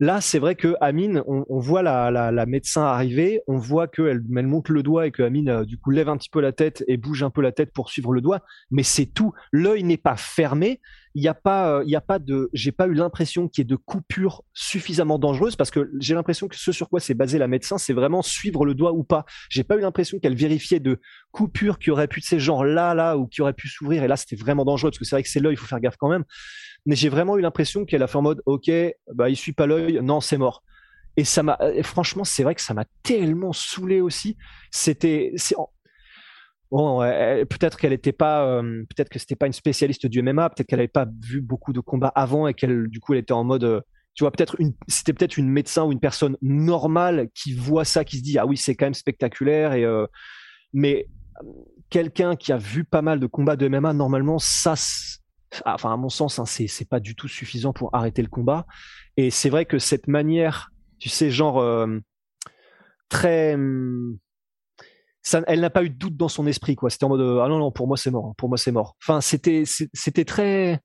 [0.00, 4.46] Là, c'est vrai que Amine, on, voit la, la, médecin arriver, on voit qu'elle elle
[4.46, 6.84] monte le doigt et que Amine, euh, du coup, lève un petit peu la tête
[6.86, 9.32] et bouge un peu la tête pour suivre le doigt, mais c'est tout.
[9.50, 10.80] L'œil n'est pas fermé.
[11.18, 13.62] Il n'y a pas, euh, il a pas de, j'ai pas eu l'impression qu'il y
[13.62, 17.38] ait de coupure suffisamment dangereuse parce que j'ai l'impression que ce sur quoi s'est basé
[17.38, 19.24] la médecin, c'est vraiment suivre le doigt ou pas.
[19.50, 21.00] J'ai pas eu l'impression qu'elle vérifiait de
[21.32, 24.04] coupures qui auraient pu de ces genres là, là, ou qui auraient pu s'ouvrir.
[24.04, 25.80] Et là, c'était vraiment dangereux parce que c'est vrai que c'est l'œil, il faut faire
[25.80, 26.24] gaffe quand même
[26.86, 28.70] mais j'ai vraiment eu l'impression qu'elle a fait en mode ok
[29.12, 30.62] bah il suit pas l'œil non c'est mort
[31.16, 34.36] et ça m'a franchement c'est vrai que ça m'a tellement saoulé aussi
[34.70, 35.32] c'était
[36.70, 40.66] bon peut-être qu'elle était pas euh, peut-être que c'était pas une spécialiste du MMA peut-être
[40.66, 43.44] qu'elle avait pas vu beaucoup de combats avant et qu'elle du coup elle était en
[43.44, 43.80] mode euh,
[44.14, 48.18] tu vois peut-être c'était peut-être une médecin ou une personne normale qui voit ça qui
[48.18, 50.06] se dit ah oui c'est quand même spectaculaire et euh,
[50.72, 51.06] mais
[51.88, 54.74] quelqu'un qui a vu pas mal de combats de MMA normalement ça
[55.64, 58.66] ah, enfin à mon sens, hein, c'est pas du tout suffisant pour arrêter le combat.
[59.16, 61.88] Et c'est vrai que cette manière, tu sais, genre
[63.08, 64.18] très, hum,
[65.28, 66.90] ça, elle n'a pas eu de doute dans son esprit, quoi.
[66.90, 68.96] C'était en mode ah non non, pour moi c'est mort, hein, pour moi c'est mort.
[69.02, 70.80] Enfin c'était c'était très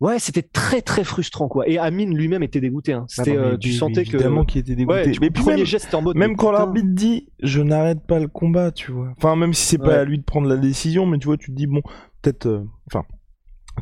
[0.00, 1.68] Ouais, c'était très très frustrant quoi.
[1.68, 2.92] Et Amine lui-même était dégoûté.
[2.92, 3.06] Hein.
[3.08, 5.12] C'était, euh, tu sentais que évidemment qu'il était dégoûté.
[5.20, 6.16] mais premier même, geste en mode.
[6.16, 9.12] Même quand l'arbitre dit, je n'arrête pas le combat, tu vois.
[9.16, 11.52] Enfin, même si c'est pas à lui de prendre la décision, mais tu vois, tu
[11.52, 11.80] te dis bon,
[12.22, 13.04] peut-être, euh, enfin,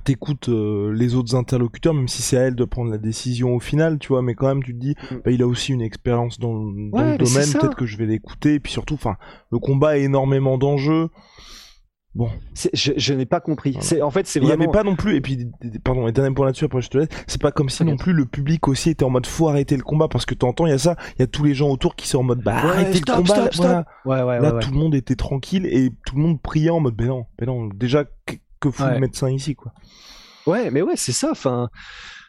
[0.05, 3.61] t'écoutes euh, les autres interlocuteurs, même si c'est à elle de prendre la décision au
[3.61, 5.16] final, tu vois, mais quand même tu te dis, mm.
[5.24, 8.61] bah, il a aussi une expérience dans, le domaine, peut-être que je vais l'écouter, et
[8.61, 9.16] puis surtout, enfin,
[9.50, 11.09] le combat a énormément d'enjeux.
[12.14, 12.28] Bon,
[12.74, 13.74] je, n'ai pas compris.
[13.81, 14.52] C'est en fait c'est vraiment.
[14.52, 15.50] Il n'y avait pas non plus et puis
[15.83, 17.09] pardon et dernier point là-dessus après je te laisse.
[17.26, 19.83] C'est pas comme si non plus le public aussi était en mode faut arrêter le
[19.83, 21.96] combat parce que t'entends il y a ça, il y a tous les gens autour
[21.96, 23.87] qui sont en mode bah arrêtez le combat.
[24.40, 27.24] là tout le monde était tranquille et tout le monde priait en mode ben non,
[27.38, 27.68] ben non.
[27.68, 28.05] Déjà
[28.62, 29.72] que fout le médecin ici, quoi.
[30.46, 31.31] Ouais, mais ouais, c'est ça.
[31.31, 31.68] Enfin,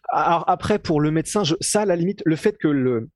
[0.10, 3.10] alors après pour le médecin, ça à la limite, le fait que le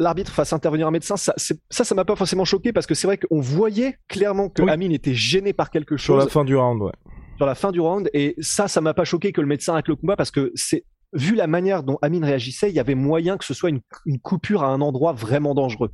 [0.00, 3.08] l'arbitre fasse intervenir un médecin, ça, ça, ça m'a pas forcément choqué parce que c'est
[3.08, 6.20] vrai qu'on voyait clairement que Amine était gêné par quelque chose.
[6.20, 6.92] Sur la fin du round, ouais.
[7.36, 9.88] Sur la fin du round, et ça, ça m'a pas choqué que le médecin arrête
[9.88, 13.38] le combat parce que c'est vu la manière dont Amine réagissait, il y avait moyen
[13.38, 15.90] que ce soit une, une coupure à un endroit vraiment dangereux.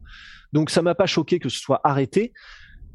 [0.53, 2.33] Donc ça m'a pas choqué que ce soit arrêté.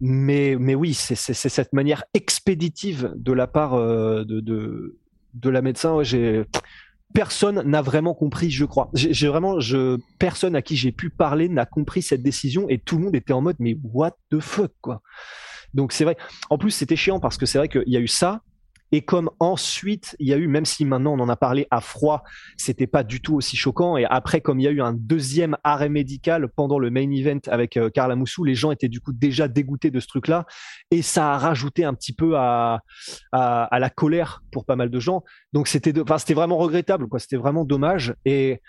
[0.01, 4.97] Mais, mais oui, c'est cette manière expéditive de la part euh, de, de,
[5.33, 6.01] de, la médecin.
[7.13, 8.89] personne n'a vraiment compris, je crois.
[8.93, 12.97] J'ai vraiment, je, personne à qui j'ai pu parler n'a compris cette décision et tout
[12.97, 15.01] le monde était en mode mais what the fuck quoi.
[15.73, 16.17] Donc c'est vrai.
[16.49, 18.41] En plus c'était chiant parce que c'est vrai qu'il y a eu ça
[18.91, 21.81] et comme ensuite, il y a eu, même si maintenant on en a parlé à
[21.81, 22.23] froid,
[22.57, 23.97] c'était pas du tout aussi choquant.
[23.97, 27.39] Et après, comme il y a eu un deuxième arrêt médical pendant le main event
[27.47, 30.45] avec euh, Carla les gens étaient du coup déjà dégoûtés de ce truc-là.
[30.91, 32.81] Et ça a rajouté un petit peu à,
[33.33, 35.23] la colère pour pas mal de gens.
[35.53, 37.19] Donc c'était, c'était vraiment regrettable, quoi.
[37.19, 38.15] C'était vraiment dommage.
[38.25, 38.61] Et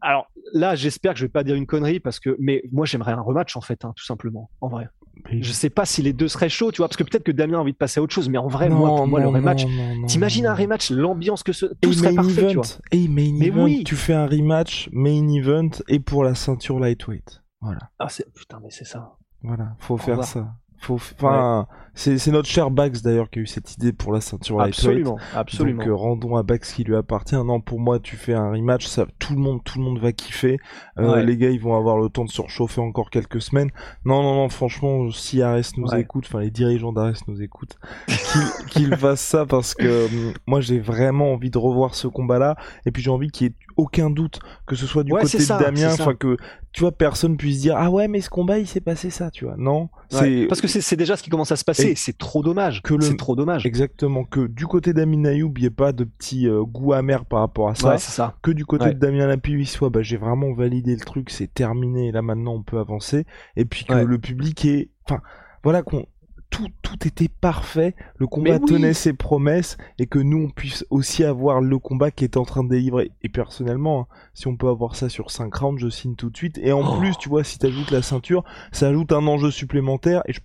[0.00, 3.12] alors là, j'espère que je vais pas dire une connerie parce que, mais moi j'aimerais
[3.12, 4.88] un rematch en fait, hein, tout simplement, en vrai.
[5.30, 7.58] Je sais pas si les deux seraient chauds, tu vois, parce que peut-être que Damien
[7.58, 9.64] a envie de passer à autre chose, mais en vrai, moi, pour moi, le rematch,
[10.06, 12.64] t'imagines un rematch, l'ambiance que ce, tout serait parfait, tu vois.
[12.92, 13.84] Et main mais event, oui.
[13.84, 17.42] tu fais un rematch, main event, et pour la ceinture lightweight.
[17.60, 17.80] Voilà.
[17.98, 19.16] Ah, c'est, putain, mais c'est ça.
[19.42, 20.54] Voilà, faut faire ça.
[20.78, 24.60] Faut, enfin, C'est notre cher Bax d'ailleurs qui a eu cette idée pour la ceinture
[24.60, 25.78] Absolument, absolument.
[25.82, 27.34] Donc euh, rendons à Bax qui lui appartient.
[27.34, 30.12] Non, pour moi, tu fais un rematch, ça, tout le monde, tout le monde va
[30.12, 30.60] kiffer.
[30.98, 33.70] Euh, Les gars, ils vont avoir le temps de se surchauffer encore quelques semaines.
[34.04, 37.78] Non, non, non, franchement, si Ares nous écoute, enfin les dirigeants d'Ares nous écoutent,
[38.70, 42.56] qu'ils fassent ça parce que euh, moi j'ai vraiment envie de revoir ce combat-là.
[42.84, 45.58] Et puis j'ai envie qu'il y ait aucun doute que ce soit du côté de
[45.58, 46.36] Damien, enfin que
[46.72, 49.44] tu vois personne puisse dire ah ouais mais ce combat il s'est passé ça, tu
[49.44, 49.54] vois.
[49.56, 51.85] Non, c'est parce que c'est déjà ce qui commence à se passer.
[51.94, 52.82] C'est trop dommage.
[52.82, 53.66] Que c'est trop dommage.
[53.66, 57.24] Exactement que du côté d'Amin Ayoub il n'y ait pas de petit euh, goût amer
[57.24, 57.98] par rapport à ça.
[57.98, 58.34] ça.
[58.42, 61.52] Que du côté de Damien Lapi il soit bah j'ai vraiment validé le truc, c'est
[61.52, 62.12] terminé.
[62.12, 63.26] Là maintenant on peut avancer.
[63.56, 65.20] Et puis que le public est, enfin
[65.62, 66.06] voilà qu'on
[66.50, 71.24] tout, tout était parfait, le combat tenait ses promesses et que nous on puisse aussi
[71.24, 73.10] avoir le combat qui est en train de délivrer.
[73.22, 76.36] Et personnellement, hein, si on peut avoir ça sur 5 rounds, je signe tout de
[76.36, 76.58] suite.
[76.58, 76.98] Et en oh.
[76.98, 80.40] plus, tu vois, si t'ajoutes la ceinture, ça ajoute un enjeu supplémentaire et je,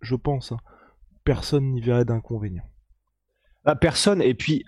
[0.00, 0.58] je pense, hein,
[1.24, 2.64] personne n'y verrait d'inconvénient.
[3.64, 4.64] Bah, personne, et puis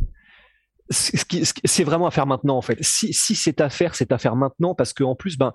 [0.91, 2.79] c'est vraiment à faire maintenant en fait.
[2.81, 5.53] Si, c'est à faire, c'est à faire maintenant parce qu'en plus, ben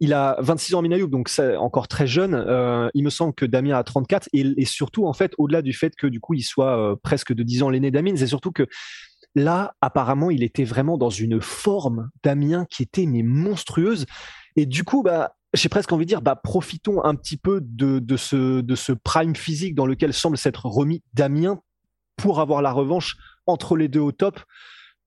[0.00, 2.34] il a 26 ans Minayoub, donc c'est encore très jeune.
[2.34, 5.94] Euh, il me semble que Damien a 34 et, surtout en fait, au-delà du fait
[5.94, 8.66] que du coup il soit euh, presque de 10 ans l'aîné d'Amine, c'est surtout que
[9.34, 14.06] là, apparemment, il était vraiment dans une forme Damien qui était mais monstrueuse.
[14.56, 17.98] Et du coup, bah, j'ai presque envie de dire, bah, profitons un petit peu de,
[17.98, 21.60] de, ce, de ce prime physique dans lequel semble s'être remis Damien
[22.16, 24.40] pour avoir la revanche entre les deux au top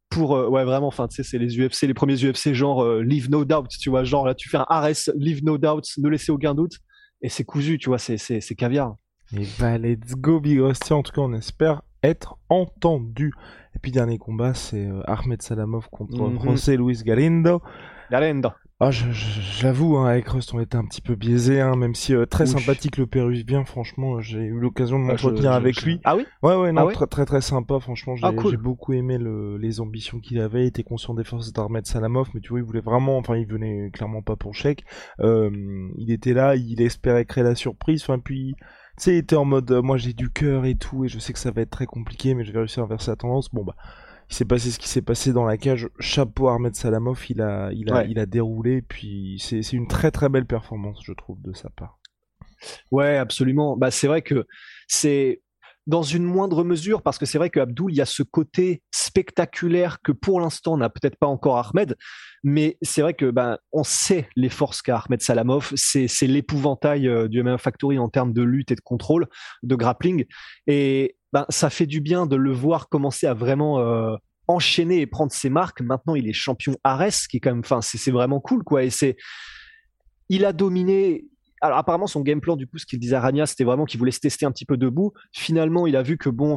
[0.09, 3.01] pour euh, ouais vraiment enfin tu sais c'est les UFC les premiers UFC genre euh,
[3.01, 6.09] leave no doubt tu vois genre là tu fais un Ares leave no doubt ne
[6.09, 6.79] laissez aucun doute
[7.21, 8.95] et c'est cousu tu vois c'est caviar.
[9.35, 10.93] Et bah let's go Big Rusty.
[10.93, 13.33] En tout cas on espère être entendu.
[13.75, 17.61] Et puis dernier combat c'est euh, Ahmed Salamov contre mm José Luis Galindo.
[18.11, 18.49] Galindo
[18.81, 22.25] ah, j'avoue, hein, avec Rust, on était un petit peu biaisé, hein, même si euh,
[22.25, 26.01] très sympathique le Péruvien, franchement, j'ai eu l'occasion de ah, m'entretenir avec lui.
[26.03, 26.25] Ah oui?
[26.43, 29.79] Ouais, ouais, non, ah très, très très sympa, franchement, j'ai ah, beaucoup aimé le, les
[29.79, 32.81] ambitions qu'il avait, il était conscient des forces d'Armed Salamov, mais tu vois, il voulait
[32.81, 34.83] vraiment, enfin, il venait clairement pas pour chèque.
[35.21, 35.49] Euh,
[35.97, 38.65] il était là, il espérait créer la surprise, enfin, puis, tu
[38.97, 41.31] sais, il était en mode, euh, moi j'ai du cœur et tout, et je sais
[41.31, 43.49] que ça va être très compliqué, mais je vais réussir à inverser la tendance.
[43.53, 43.75] Bon, bah
[44.29, 45.89] il s'est passé ce qui s'est passé dans la cage.
[45.99, 48.81] Chapeau Ahmed Salamov, il a, il a, il a déroulé.
[48.81, 51.99] Puis c'est une très très belle performance, je trouve, de sa part.
[52.91, 53.77] Ouais, absolument.
[53.77, 54.47] Bah, c'est vrai que
[54.87, 55.41] c'est
[55.87, 60.01] dans une moindre mesure, parce que c'est vrai qu'Abdul, il y a ce côté spectaculaire
[60.01, 61.95] que pour l'instant n'a peut-être pas encore Ahmed,
[62.43, 67.27] mais c'est vrai que bah, on sait les forces qu'a Ahmed Salamov, c'est l'épouvantail euh,
[67.27, 69.27] du MMA Factory en termes de lutte et de contrôle,
[69.61, 70.25] de grappling,
[70.65, 74.15] et ben, ça fait du bien de le voir commencer à vraiment euh,
[74.47, 75.81] enchaîner et prendre ses marques.
[75.81, 78.85] Maintenant, il est champion Ares, qui est quand même, enfin, c'est vraiment cool, quoi.
[78.85, 79.17] Et c'est,
[80.29, 81.25] il a dominé.
[81.59, 83.99] Alors apparemment, son game plan, du coup, ce qu'il disait à Rania, c'était vraiment qu'il
[83.99, 85.11] voulait se tester un petit peu debout.
[85.33, 86.55] Finalement, il a vu que bon,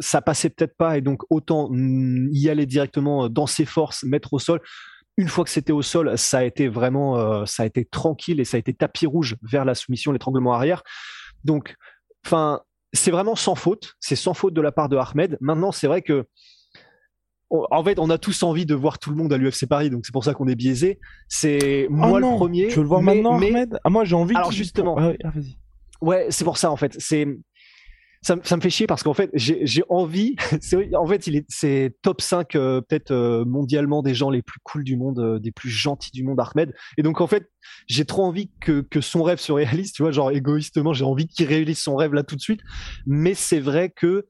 [0.00, 4.40] ça passait peut-être pas, et donc autant y aller directement dans ses forces, mettre au
[4.40, 4.60] sol
[5.18, 8.38] une fois que c'était au sol, ça a été vraiment, euh, ça a été tranquille
[8.38, 10.82] et ça a été tapis rouge vers la soumission, l'étranglement arrière.
[11.44, 11.74] Donc,
[12.26, 12.60] enfin,
[12.96, 13.94] c'est vraiment sans faute.
[14.00, 15.38] C'est sans faute de la part de Ahmed.
[15.40, 16.26] Maintenant, c'est vrai que
[17.50, 20.04] en fait, on a tous envie de voir tout le monde à l'UFC Paris, donc
[20.04, 20.98] c'est pour ça qu'on est biaisé.
[21.28, 22.68] C'est moi oh le premier.
[22.68, 23.78] Tu veux le voir maintenant, Ahmed?
[23.84, 24.34] Ah moi j'ai envie.
[24.34, 24.96] Alors justement.
[24.98, 25.30] Ah, ah,
[26.00, 26.96] ouais, c'est pour ça en fait.
[26.98, 27.26] C'est
[28.26, 30.34] ça, me fait chier parce qu'en fait, j'ai envie.
[30.94, 34.96] en fait, c'est top 5 euh, peut-être euh, mondialement des gens les plus cool du
[34.96, 36.74] monde, euh, des plus gentils du monde, Ahmed.
[36.98, 37.48] Et donc, en fait,
[37.86, 39.92] j'ai trop envie que, que son rêve se réalise.
[39.92, 42.60] Tu vois, genre égoïstement, j'ai envie qu'il réalise son rêve là tout de suite.
[43.06, 44.26] Mais c'est vrai que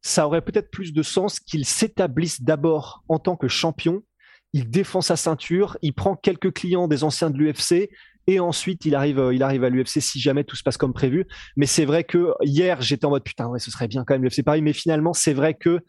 [0.00, 4.02] ça aurait peut-être plus de sens qu'il s'établisse d'abord en tant que champion.
[4.54, 7.90] Il défend sa ceinture, il prend quelques clients des anciens de l'UFC
[8.28, 10.92] et ensuite il arrive, euh, il arrive à l'UFC si jamais tout se passe comme
[10.92, 11.26] prévu.
[11.56, 14.22] Mais c'est vrai que hier j'étais en mode putain ouais ce serait bien quand même
[14.22, 15.80] l'UFC Paris, mais finalement c'est vrai que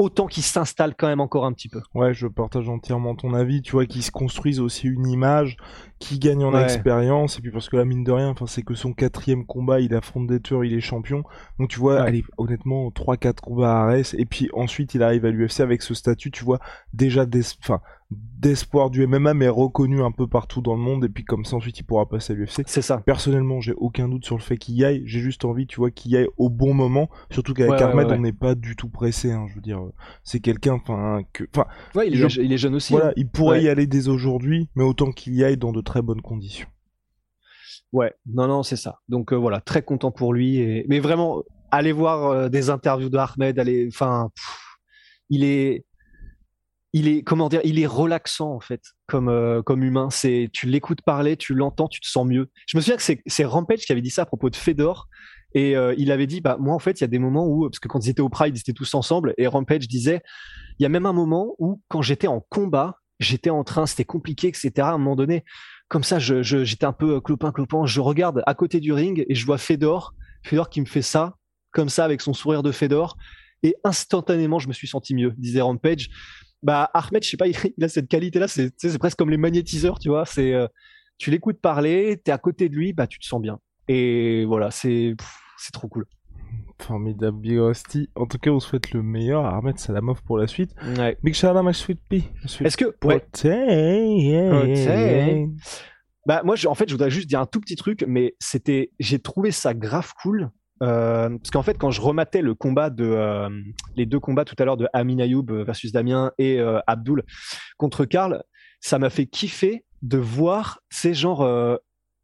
[0.00, 1.82] autant qu'il s'installe quand même encore un petit peu.
[1.94, 3.60] Ouais, je partage entièrement ton avis.
[3.60, 5.58] Tu vois, qu'ils se construisent aussi une image,
[5.98, 8.94] qui gagne en expérience, et puis parce que la mine de rien, c'est que son
[8.94, 11.22] quatrième combat, il affronte des tueurs, il est champion.
[11.58, 15.30] Donc tu vois, allez, honnêtement, 3-4 combats à Ares, et puis ensuite il arrive à
[15.30, 16.60] l'UFC avec ce statut, tu vois,
[16.94, 17.42] déjà, des...
[17.62, 17.80] enfin,
[18.10, 21.56] d'espoir du MMA mais reconnu un peu partout dans le monde et puis comme ça
[21.56, 22.62] ensuite il pourra passer à l'UFC.
[22.66, 22.98] C'est ça.
[22.98, 25.90] Personnellement, j'ai aucun doute sur le fait qu'il y aille, j'ai juste envie, tu vois,
[25.90, 29.30] qu'il y aille au bon moment, surtout qu'avec Ahmed on n'est pas du tout pressé
[29.30, 29.80] hein, je veux dire,
[30.24, 32.92] c'est quelqu'un enfin que enfin Ouais, il, est, jeune aussi.
[32.92, 33.14] Voilà, hein.
[33.16, 36.22] il pourrait y aller dès aujourd'hui, mais autant qu'il y aille dans de très bonnes
[36.22, 36.68] conditions.
[37.92, 39.00] Ouais, non non, c'est ça.
[39.08, 43.10] Donc euh, voilà, très content pour lui et mais vraiment allez voir euh, des interviews
[43.10, 44.30] de Ahmed, allez enfin
[45.28, 45.84] il est
[46.92, 50.08] il est comment dire, il est relaxant en fait comme euh, comme humain.
[50.10, 52.50] C'est tu l'écoutes parler, tu l'entends, tu te sens mieux.
[52.66, 55.08] Je me souviens que c'est Rampage qui avait dit ça à propos de Fedor
[55.54, 57.68] Et euh, il avait dit, bah moi en fait, il y a des moments où,
[57.68, 60.22] parce que quand ils étaient au Pride, ils étaient tous ensemble, et Rampage disait,
[60.78, 64.04] il y a même un moment où quand j'étais en combat, j'étais en train, c'était
[64.04, 64.72] compliqué, etc.
[64.78, 65.44] À un moment donné,
[65.88, 67.84] comme ça, je, j'étais un peu clopin clopin.
[67.86, 71.36] Je regarde à côté du ring et je vois Fedor, Fedor qui me fait ça,
[71.72, 73.16] comme ça, avec son sourire de Fedor.
[73.62, 76.08] Et instantanément, je me suis senti mieux, disait Rampage.
[76.62, 79.98] Bah, Ahmed, je sais pas, il a cette qualité-là, c'est, c'est presque comme les magnétiseurs,
[79.98, 80.24] tu vois.
[80.26, 80.66] C'est, euh,
[81.18, 83.58] tu l'écoutes parler, t'es à côté de lui, bah, tu te sens bien.
[83.88, 85.14] Et voilà, c'est,
[85.58, 86.06] c'est trop cool.
[86.80, 88.08] Formidable Big Rusty.
[88.14, 90.74] En tout cas, on souhaite le meilleur à Ahmed Salamov pour la suite.
[90.96, 91.18] Ouais.
[91.22, 92.24] Big my sweet pea.
[92.64, 93.20] Est-ce que, ouais.
[93.20, 95.46] Protein.
[96.26, 98.92] Bah, moi, je- en fait, je voudrais juste dire un tout petit truc, mais c'était,
[98.98, 100.50] j'ai trouvé ça grave cool.
[100.82, 103.50] Euh, parce qu'en fait, quand je rematais le combat de euh,
[103.96, 107.22] les deux combats tout à l'heure de Amin Ayoub versus Damien et euh, Abdul
[107.76, 108.42] contre Karl,
[108.80, 111.76] ça m'a fait kiffer de voir ces genres euh,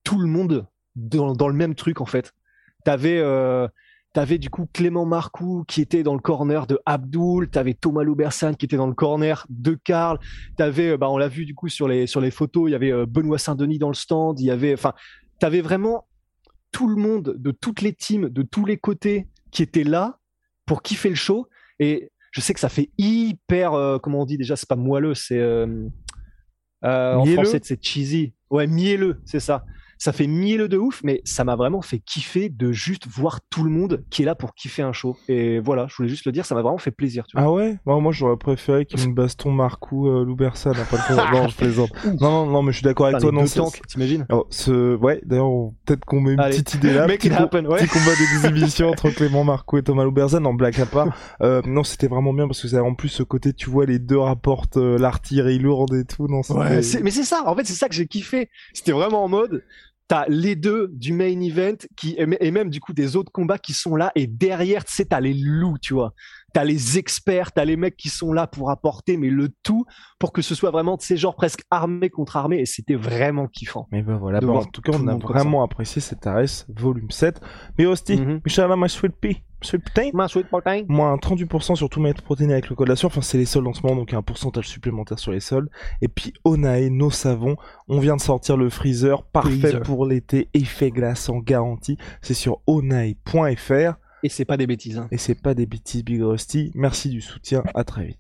[0.04, 2.32] tout le monde dans, dans le même truc en fait.
[2.84, 3.68] T'avais euh,
[4.24, 8.64] du coup Clément Marcoux qui était dans le corner de Abdul, t'avais Thomas Loubersan qui
[8.64, 10.18] était dans le corner de Karl,
[10.56, 12.74] t'avais, euh, bah on l'a vu du coup sur les sur les photos, il y
[12.74, 14.94] avait euh, Benoît Saint-Denis dans le stand, il y avait, enfin,
[15.38, 16.06] t'avais vraiment
[16.72, 20.18] tout le monde de toutes les teams, de tous les côtés qui étaient là
[20.66, 21.48] pour kiffer le show.
[21.78, 25.14] Et je sais que ça fait hyper, euh, comment on dit déjà, c'est pas moelleux,
[25.14, 25.88] c'est euh,
[26.84, 28.34] euh, en français c'est cheesy.
[28.50, 29.64] Ouais, mielleux, c'est ça.
[29.98, 33.64] Ça fait mielleux de ouf, mais ça m'a vraiment fait kiffer de juste voir tout
[33.64, 35.16] le monde qui est là pour kiffer un show.
[35.28, 37.26] Et voilà, je voulais juste le dire, ça m'a vraiment fait plaisir.
[37.26, 37.46] Tu vois.
[37.46, 37.78] Ah ouais?
[37.86, 40.72] Bon, Moi j'aurais préféré qu'il y ait une baston Marcou euh, Loubersan.
[40.72, 40.96] pas
[41.32, 41.90] le- non, je plaisante.
[42.20, 43.32] Non, non, non, mais je suis d'accord avec toi.
[43.32, 43.44] Non,
[43.88, 44.26] t'imagines?
[44.50, 44.94] Ce...
[44.96, 45.48] Ouais, d'ailleurs,
[45.86, 46.56] peut-être qu'on met une Allez.
[46.58, 47.06] petite idée là.
[47.06, 47.78] Make petit, it com- happen, ouais.
[47.78, 51.06] petit combat d'exhibition entre Clément Marco et Thomas Loubersan en black à part.
[51.42, 53.98] Euh, non, c'était vraiment bien parce que ça, en plus, ce côté, tu vois, les
[53.98, 56.26] deux rapportent euh, l'artillerie lourde et tout.
[56.28, 58.48] Non, Ouais, mais c'est ça, en fait, c'est ça que j'ai kiffé.
[58.72, 59.62] C'était vraiment en mode,
[60.08, 63.72] t'as les deux du main event qui, et même du coup des autres combats qui
[63.72, 66.14] sont là, et derrière, tu sais, t'as les loups, tu vois.
[66.56, 69.84] T'as les experts, t'as les mecs qui sont là pour apporter, mais le tout
[70.18, 73.46] pour que ce soit vraiment, tu sais, genre presque armé contre armé, et c'était vraiment
[73.46, 73.86] kiffant.
[73.92, 77.10] Mais ben voilà, de bah, en tout cas, on a vraiment apprécié cet ARS volume
[77.10, 77.42] 7.
[77.78, 78.40] Mais hostie, Mhm.
[78.42, 80.10] Michel my sweet pea, sweet pea.
[80.88, 83.10] Moins 38% sur tout maître protéiné avec le code la sueur.
[83.10, 85.32] Enfin, c'est les soldes en ce moment, donc il y a un pourcentage supplémentaire sur
[85.32, 85.68] les soldes.
[86.00, 87.56] Et puis, Onae, nos savons.
[87.88, 89.82] On vient de sortir le freezer, parfait Freezer.
[89.82, 91.98] pour l'été, effet glaçant garanti.
[92.22, 93.98] C'est sur onae.fr.
[94.22, 95.08] Et c'est pas des bêtises, hein.
[95.10, 96.72] Et c'est pas des bêtises, Big Rusty.
[96.74, 98.18] Merci du soutien, à très vite.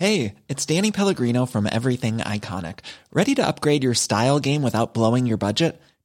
[0.00, 2.80] Hey, it's Danny Pellegrino from Everything Iconic.
[3.12, 5.80] Ready to upgrade your style game without blowing your budget?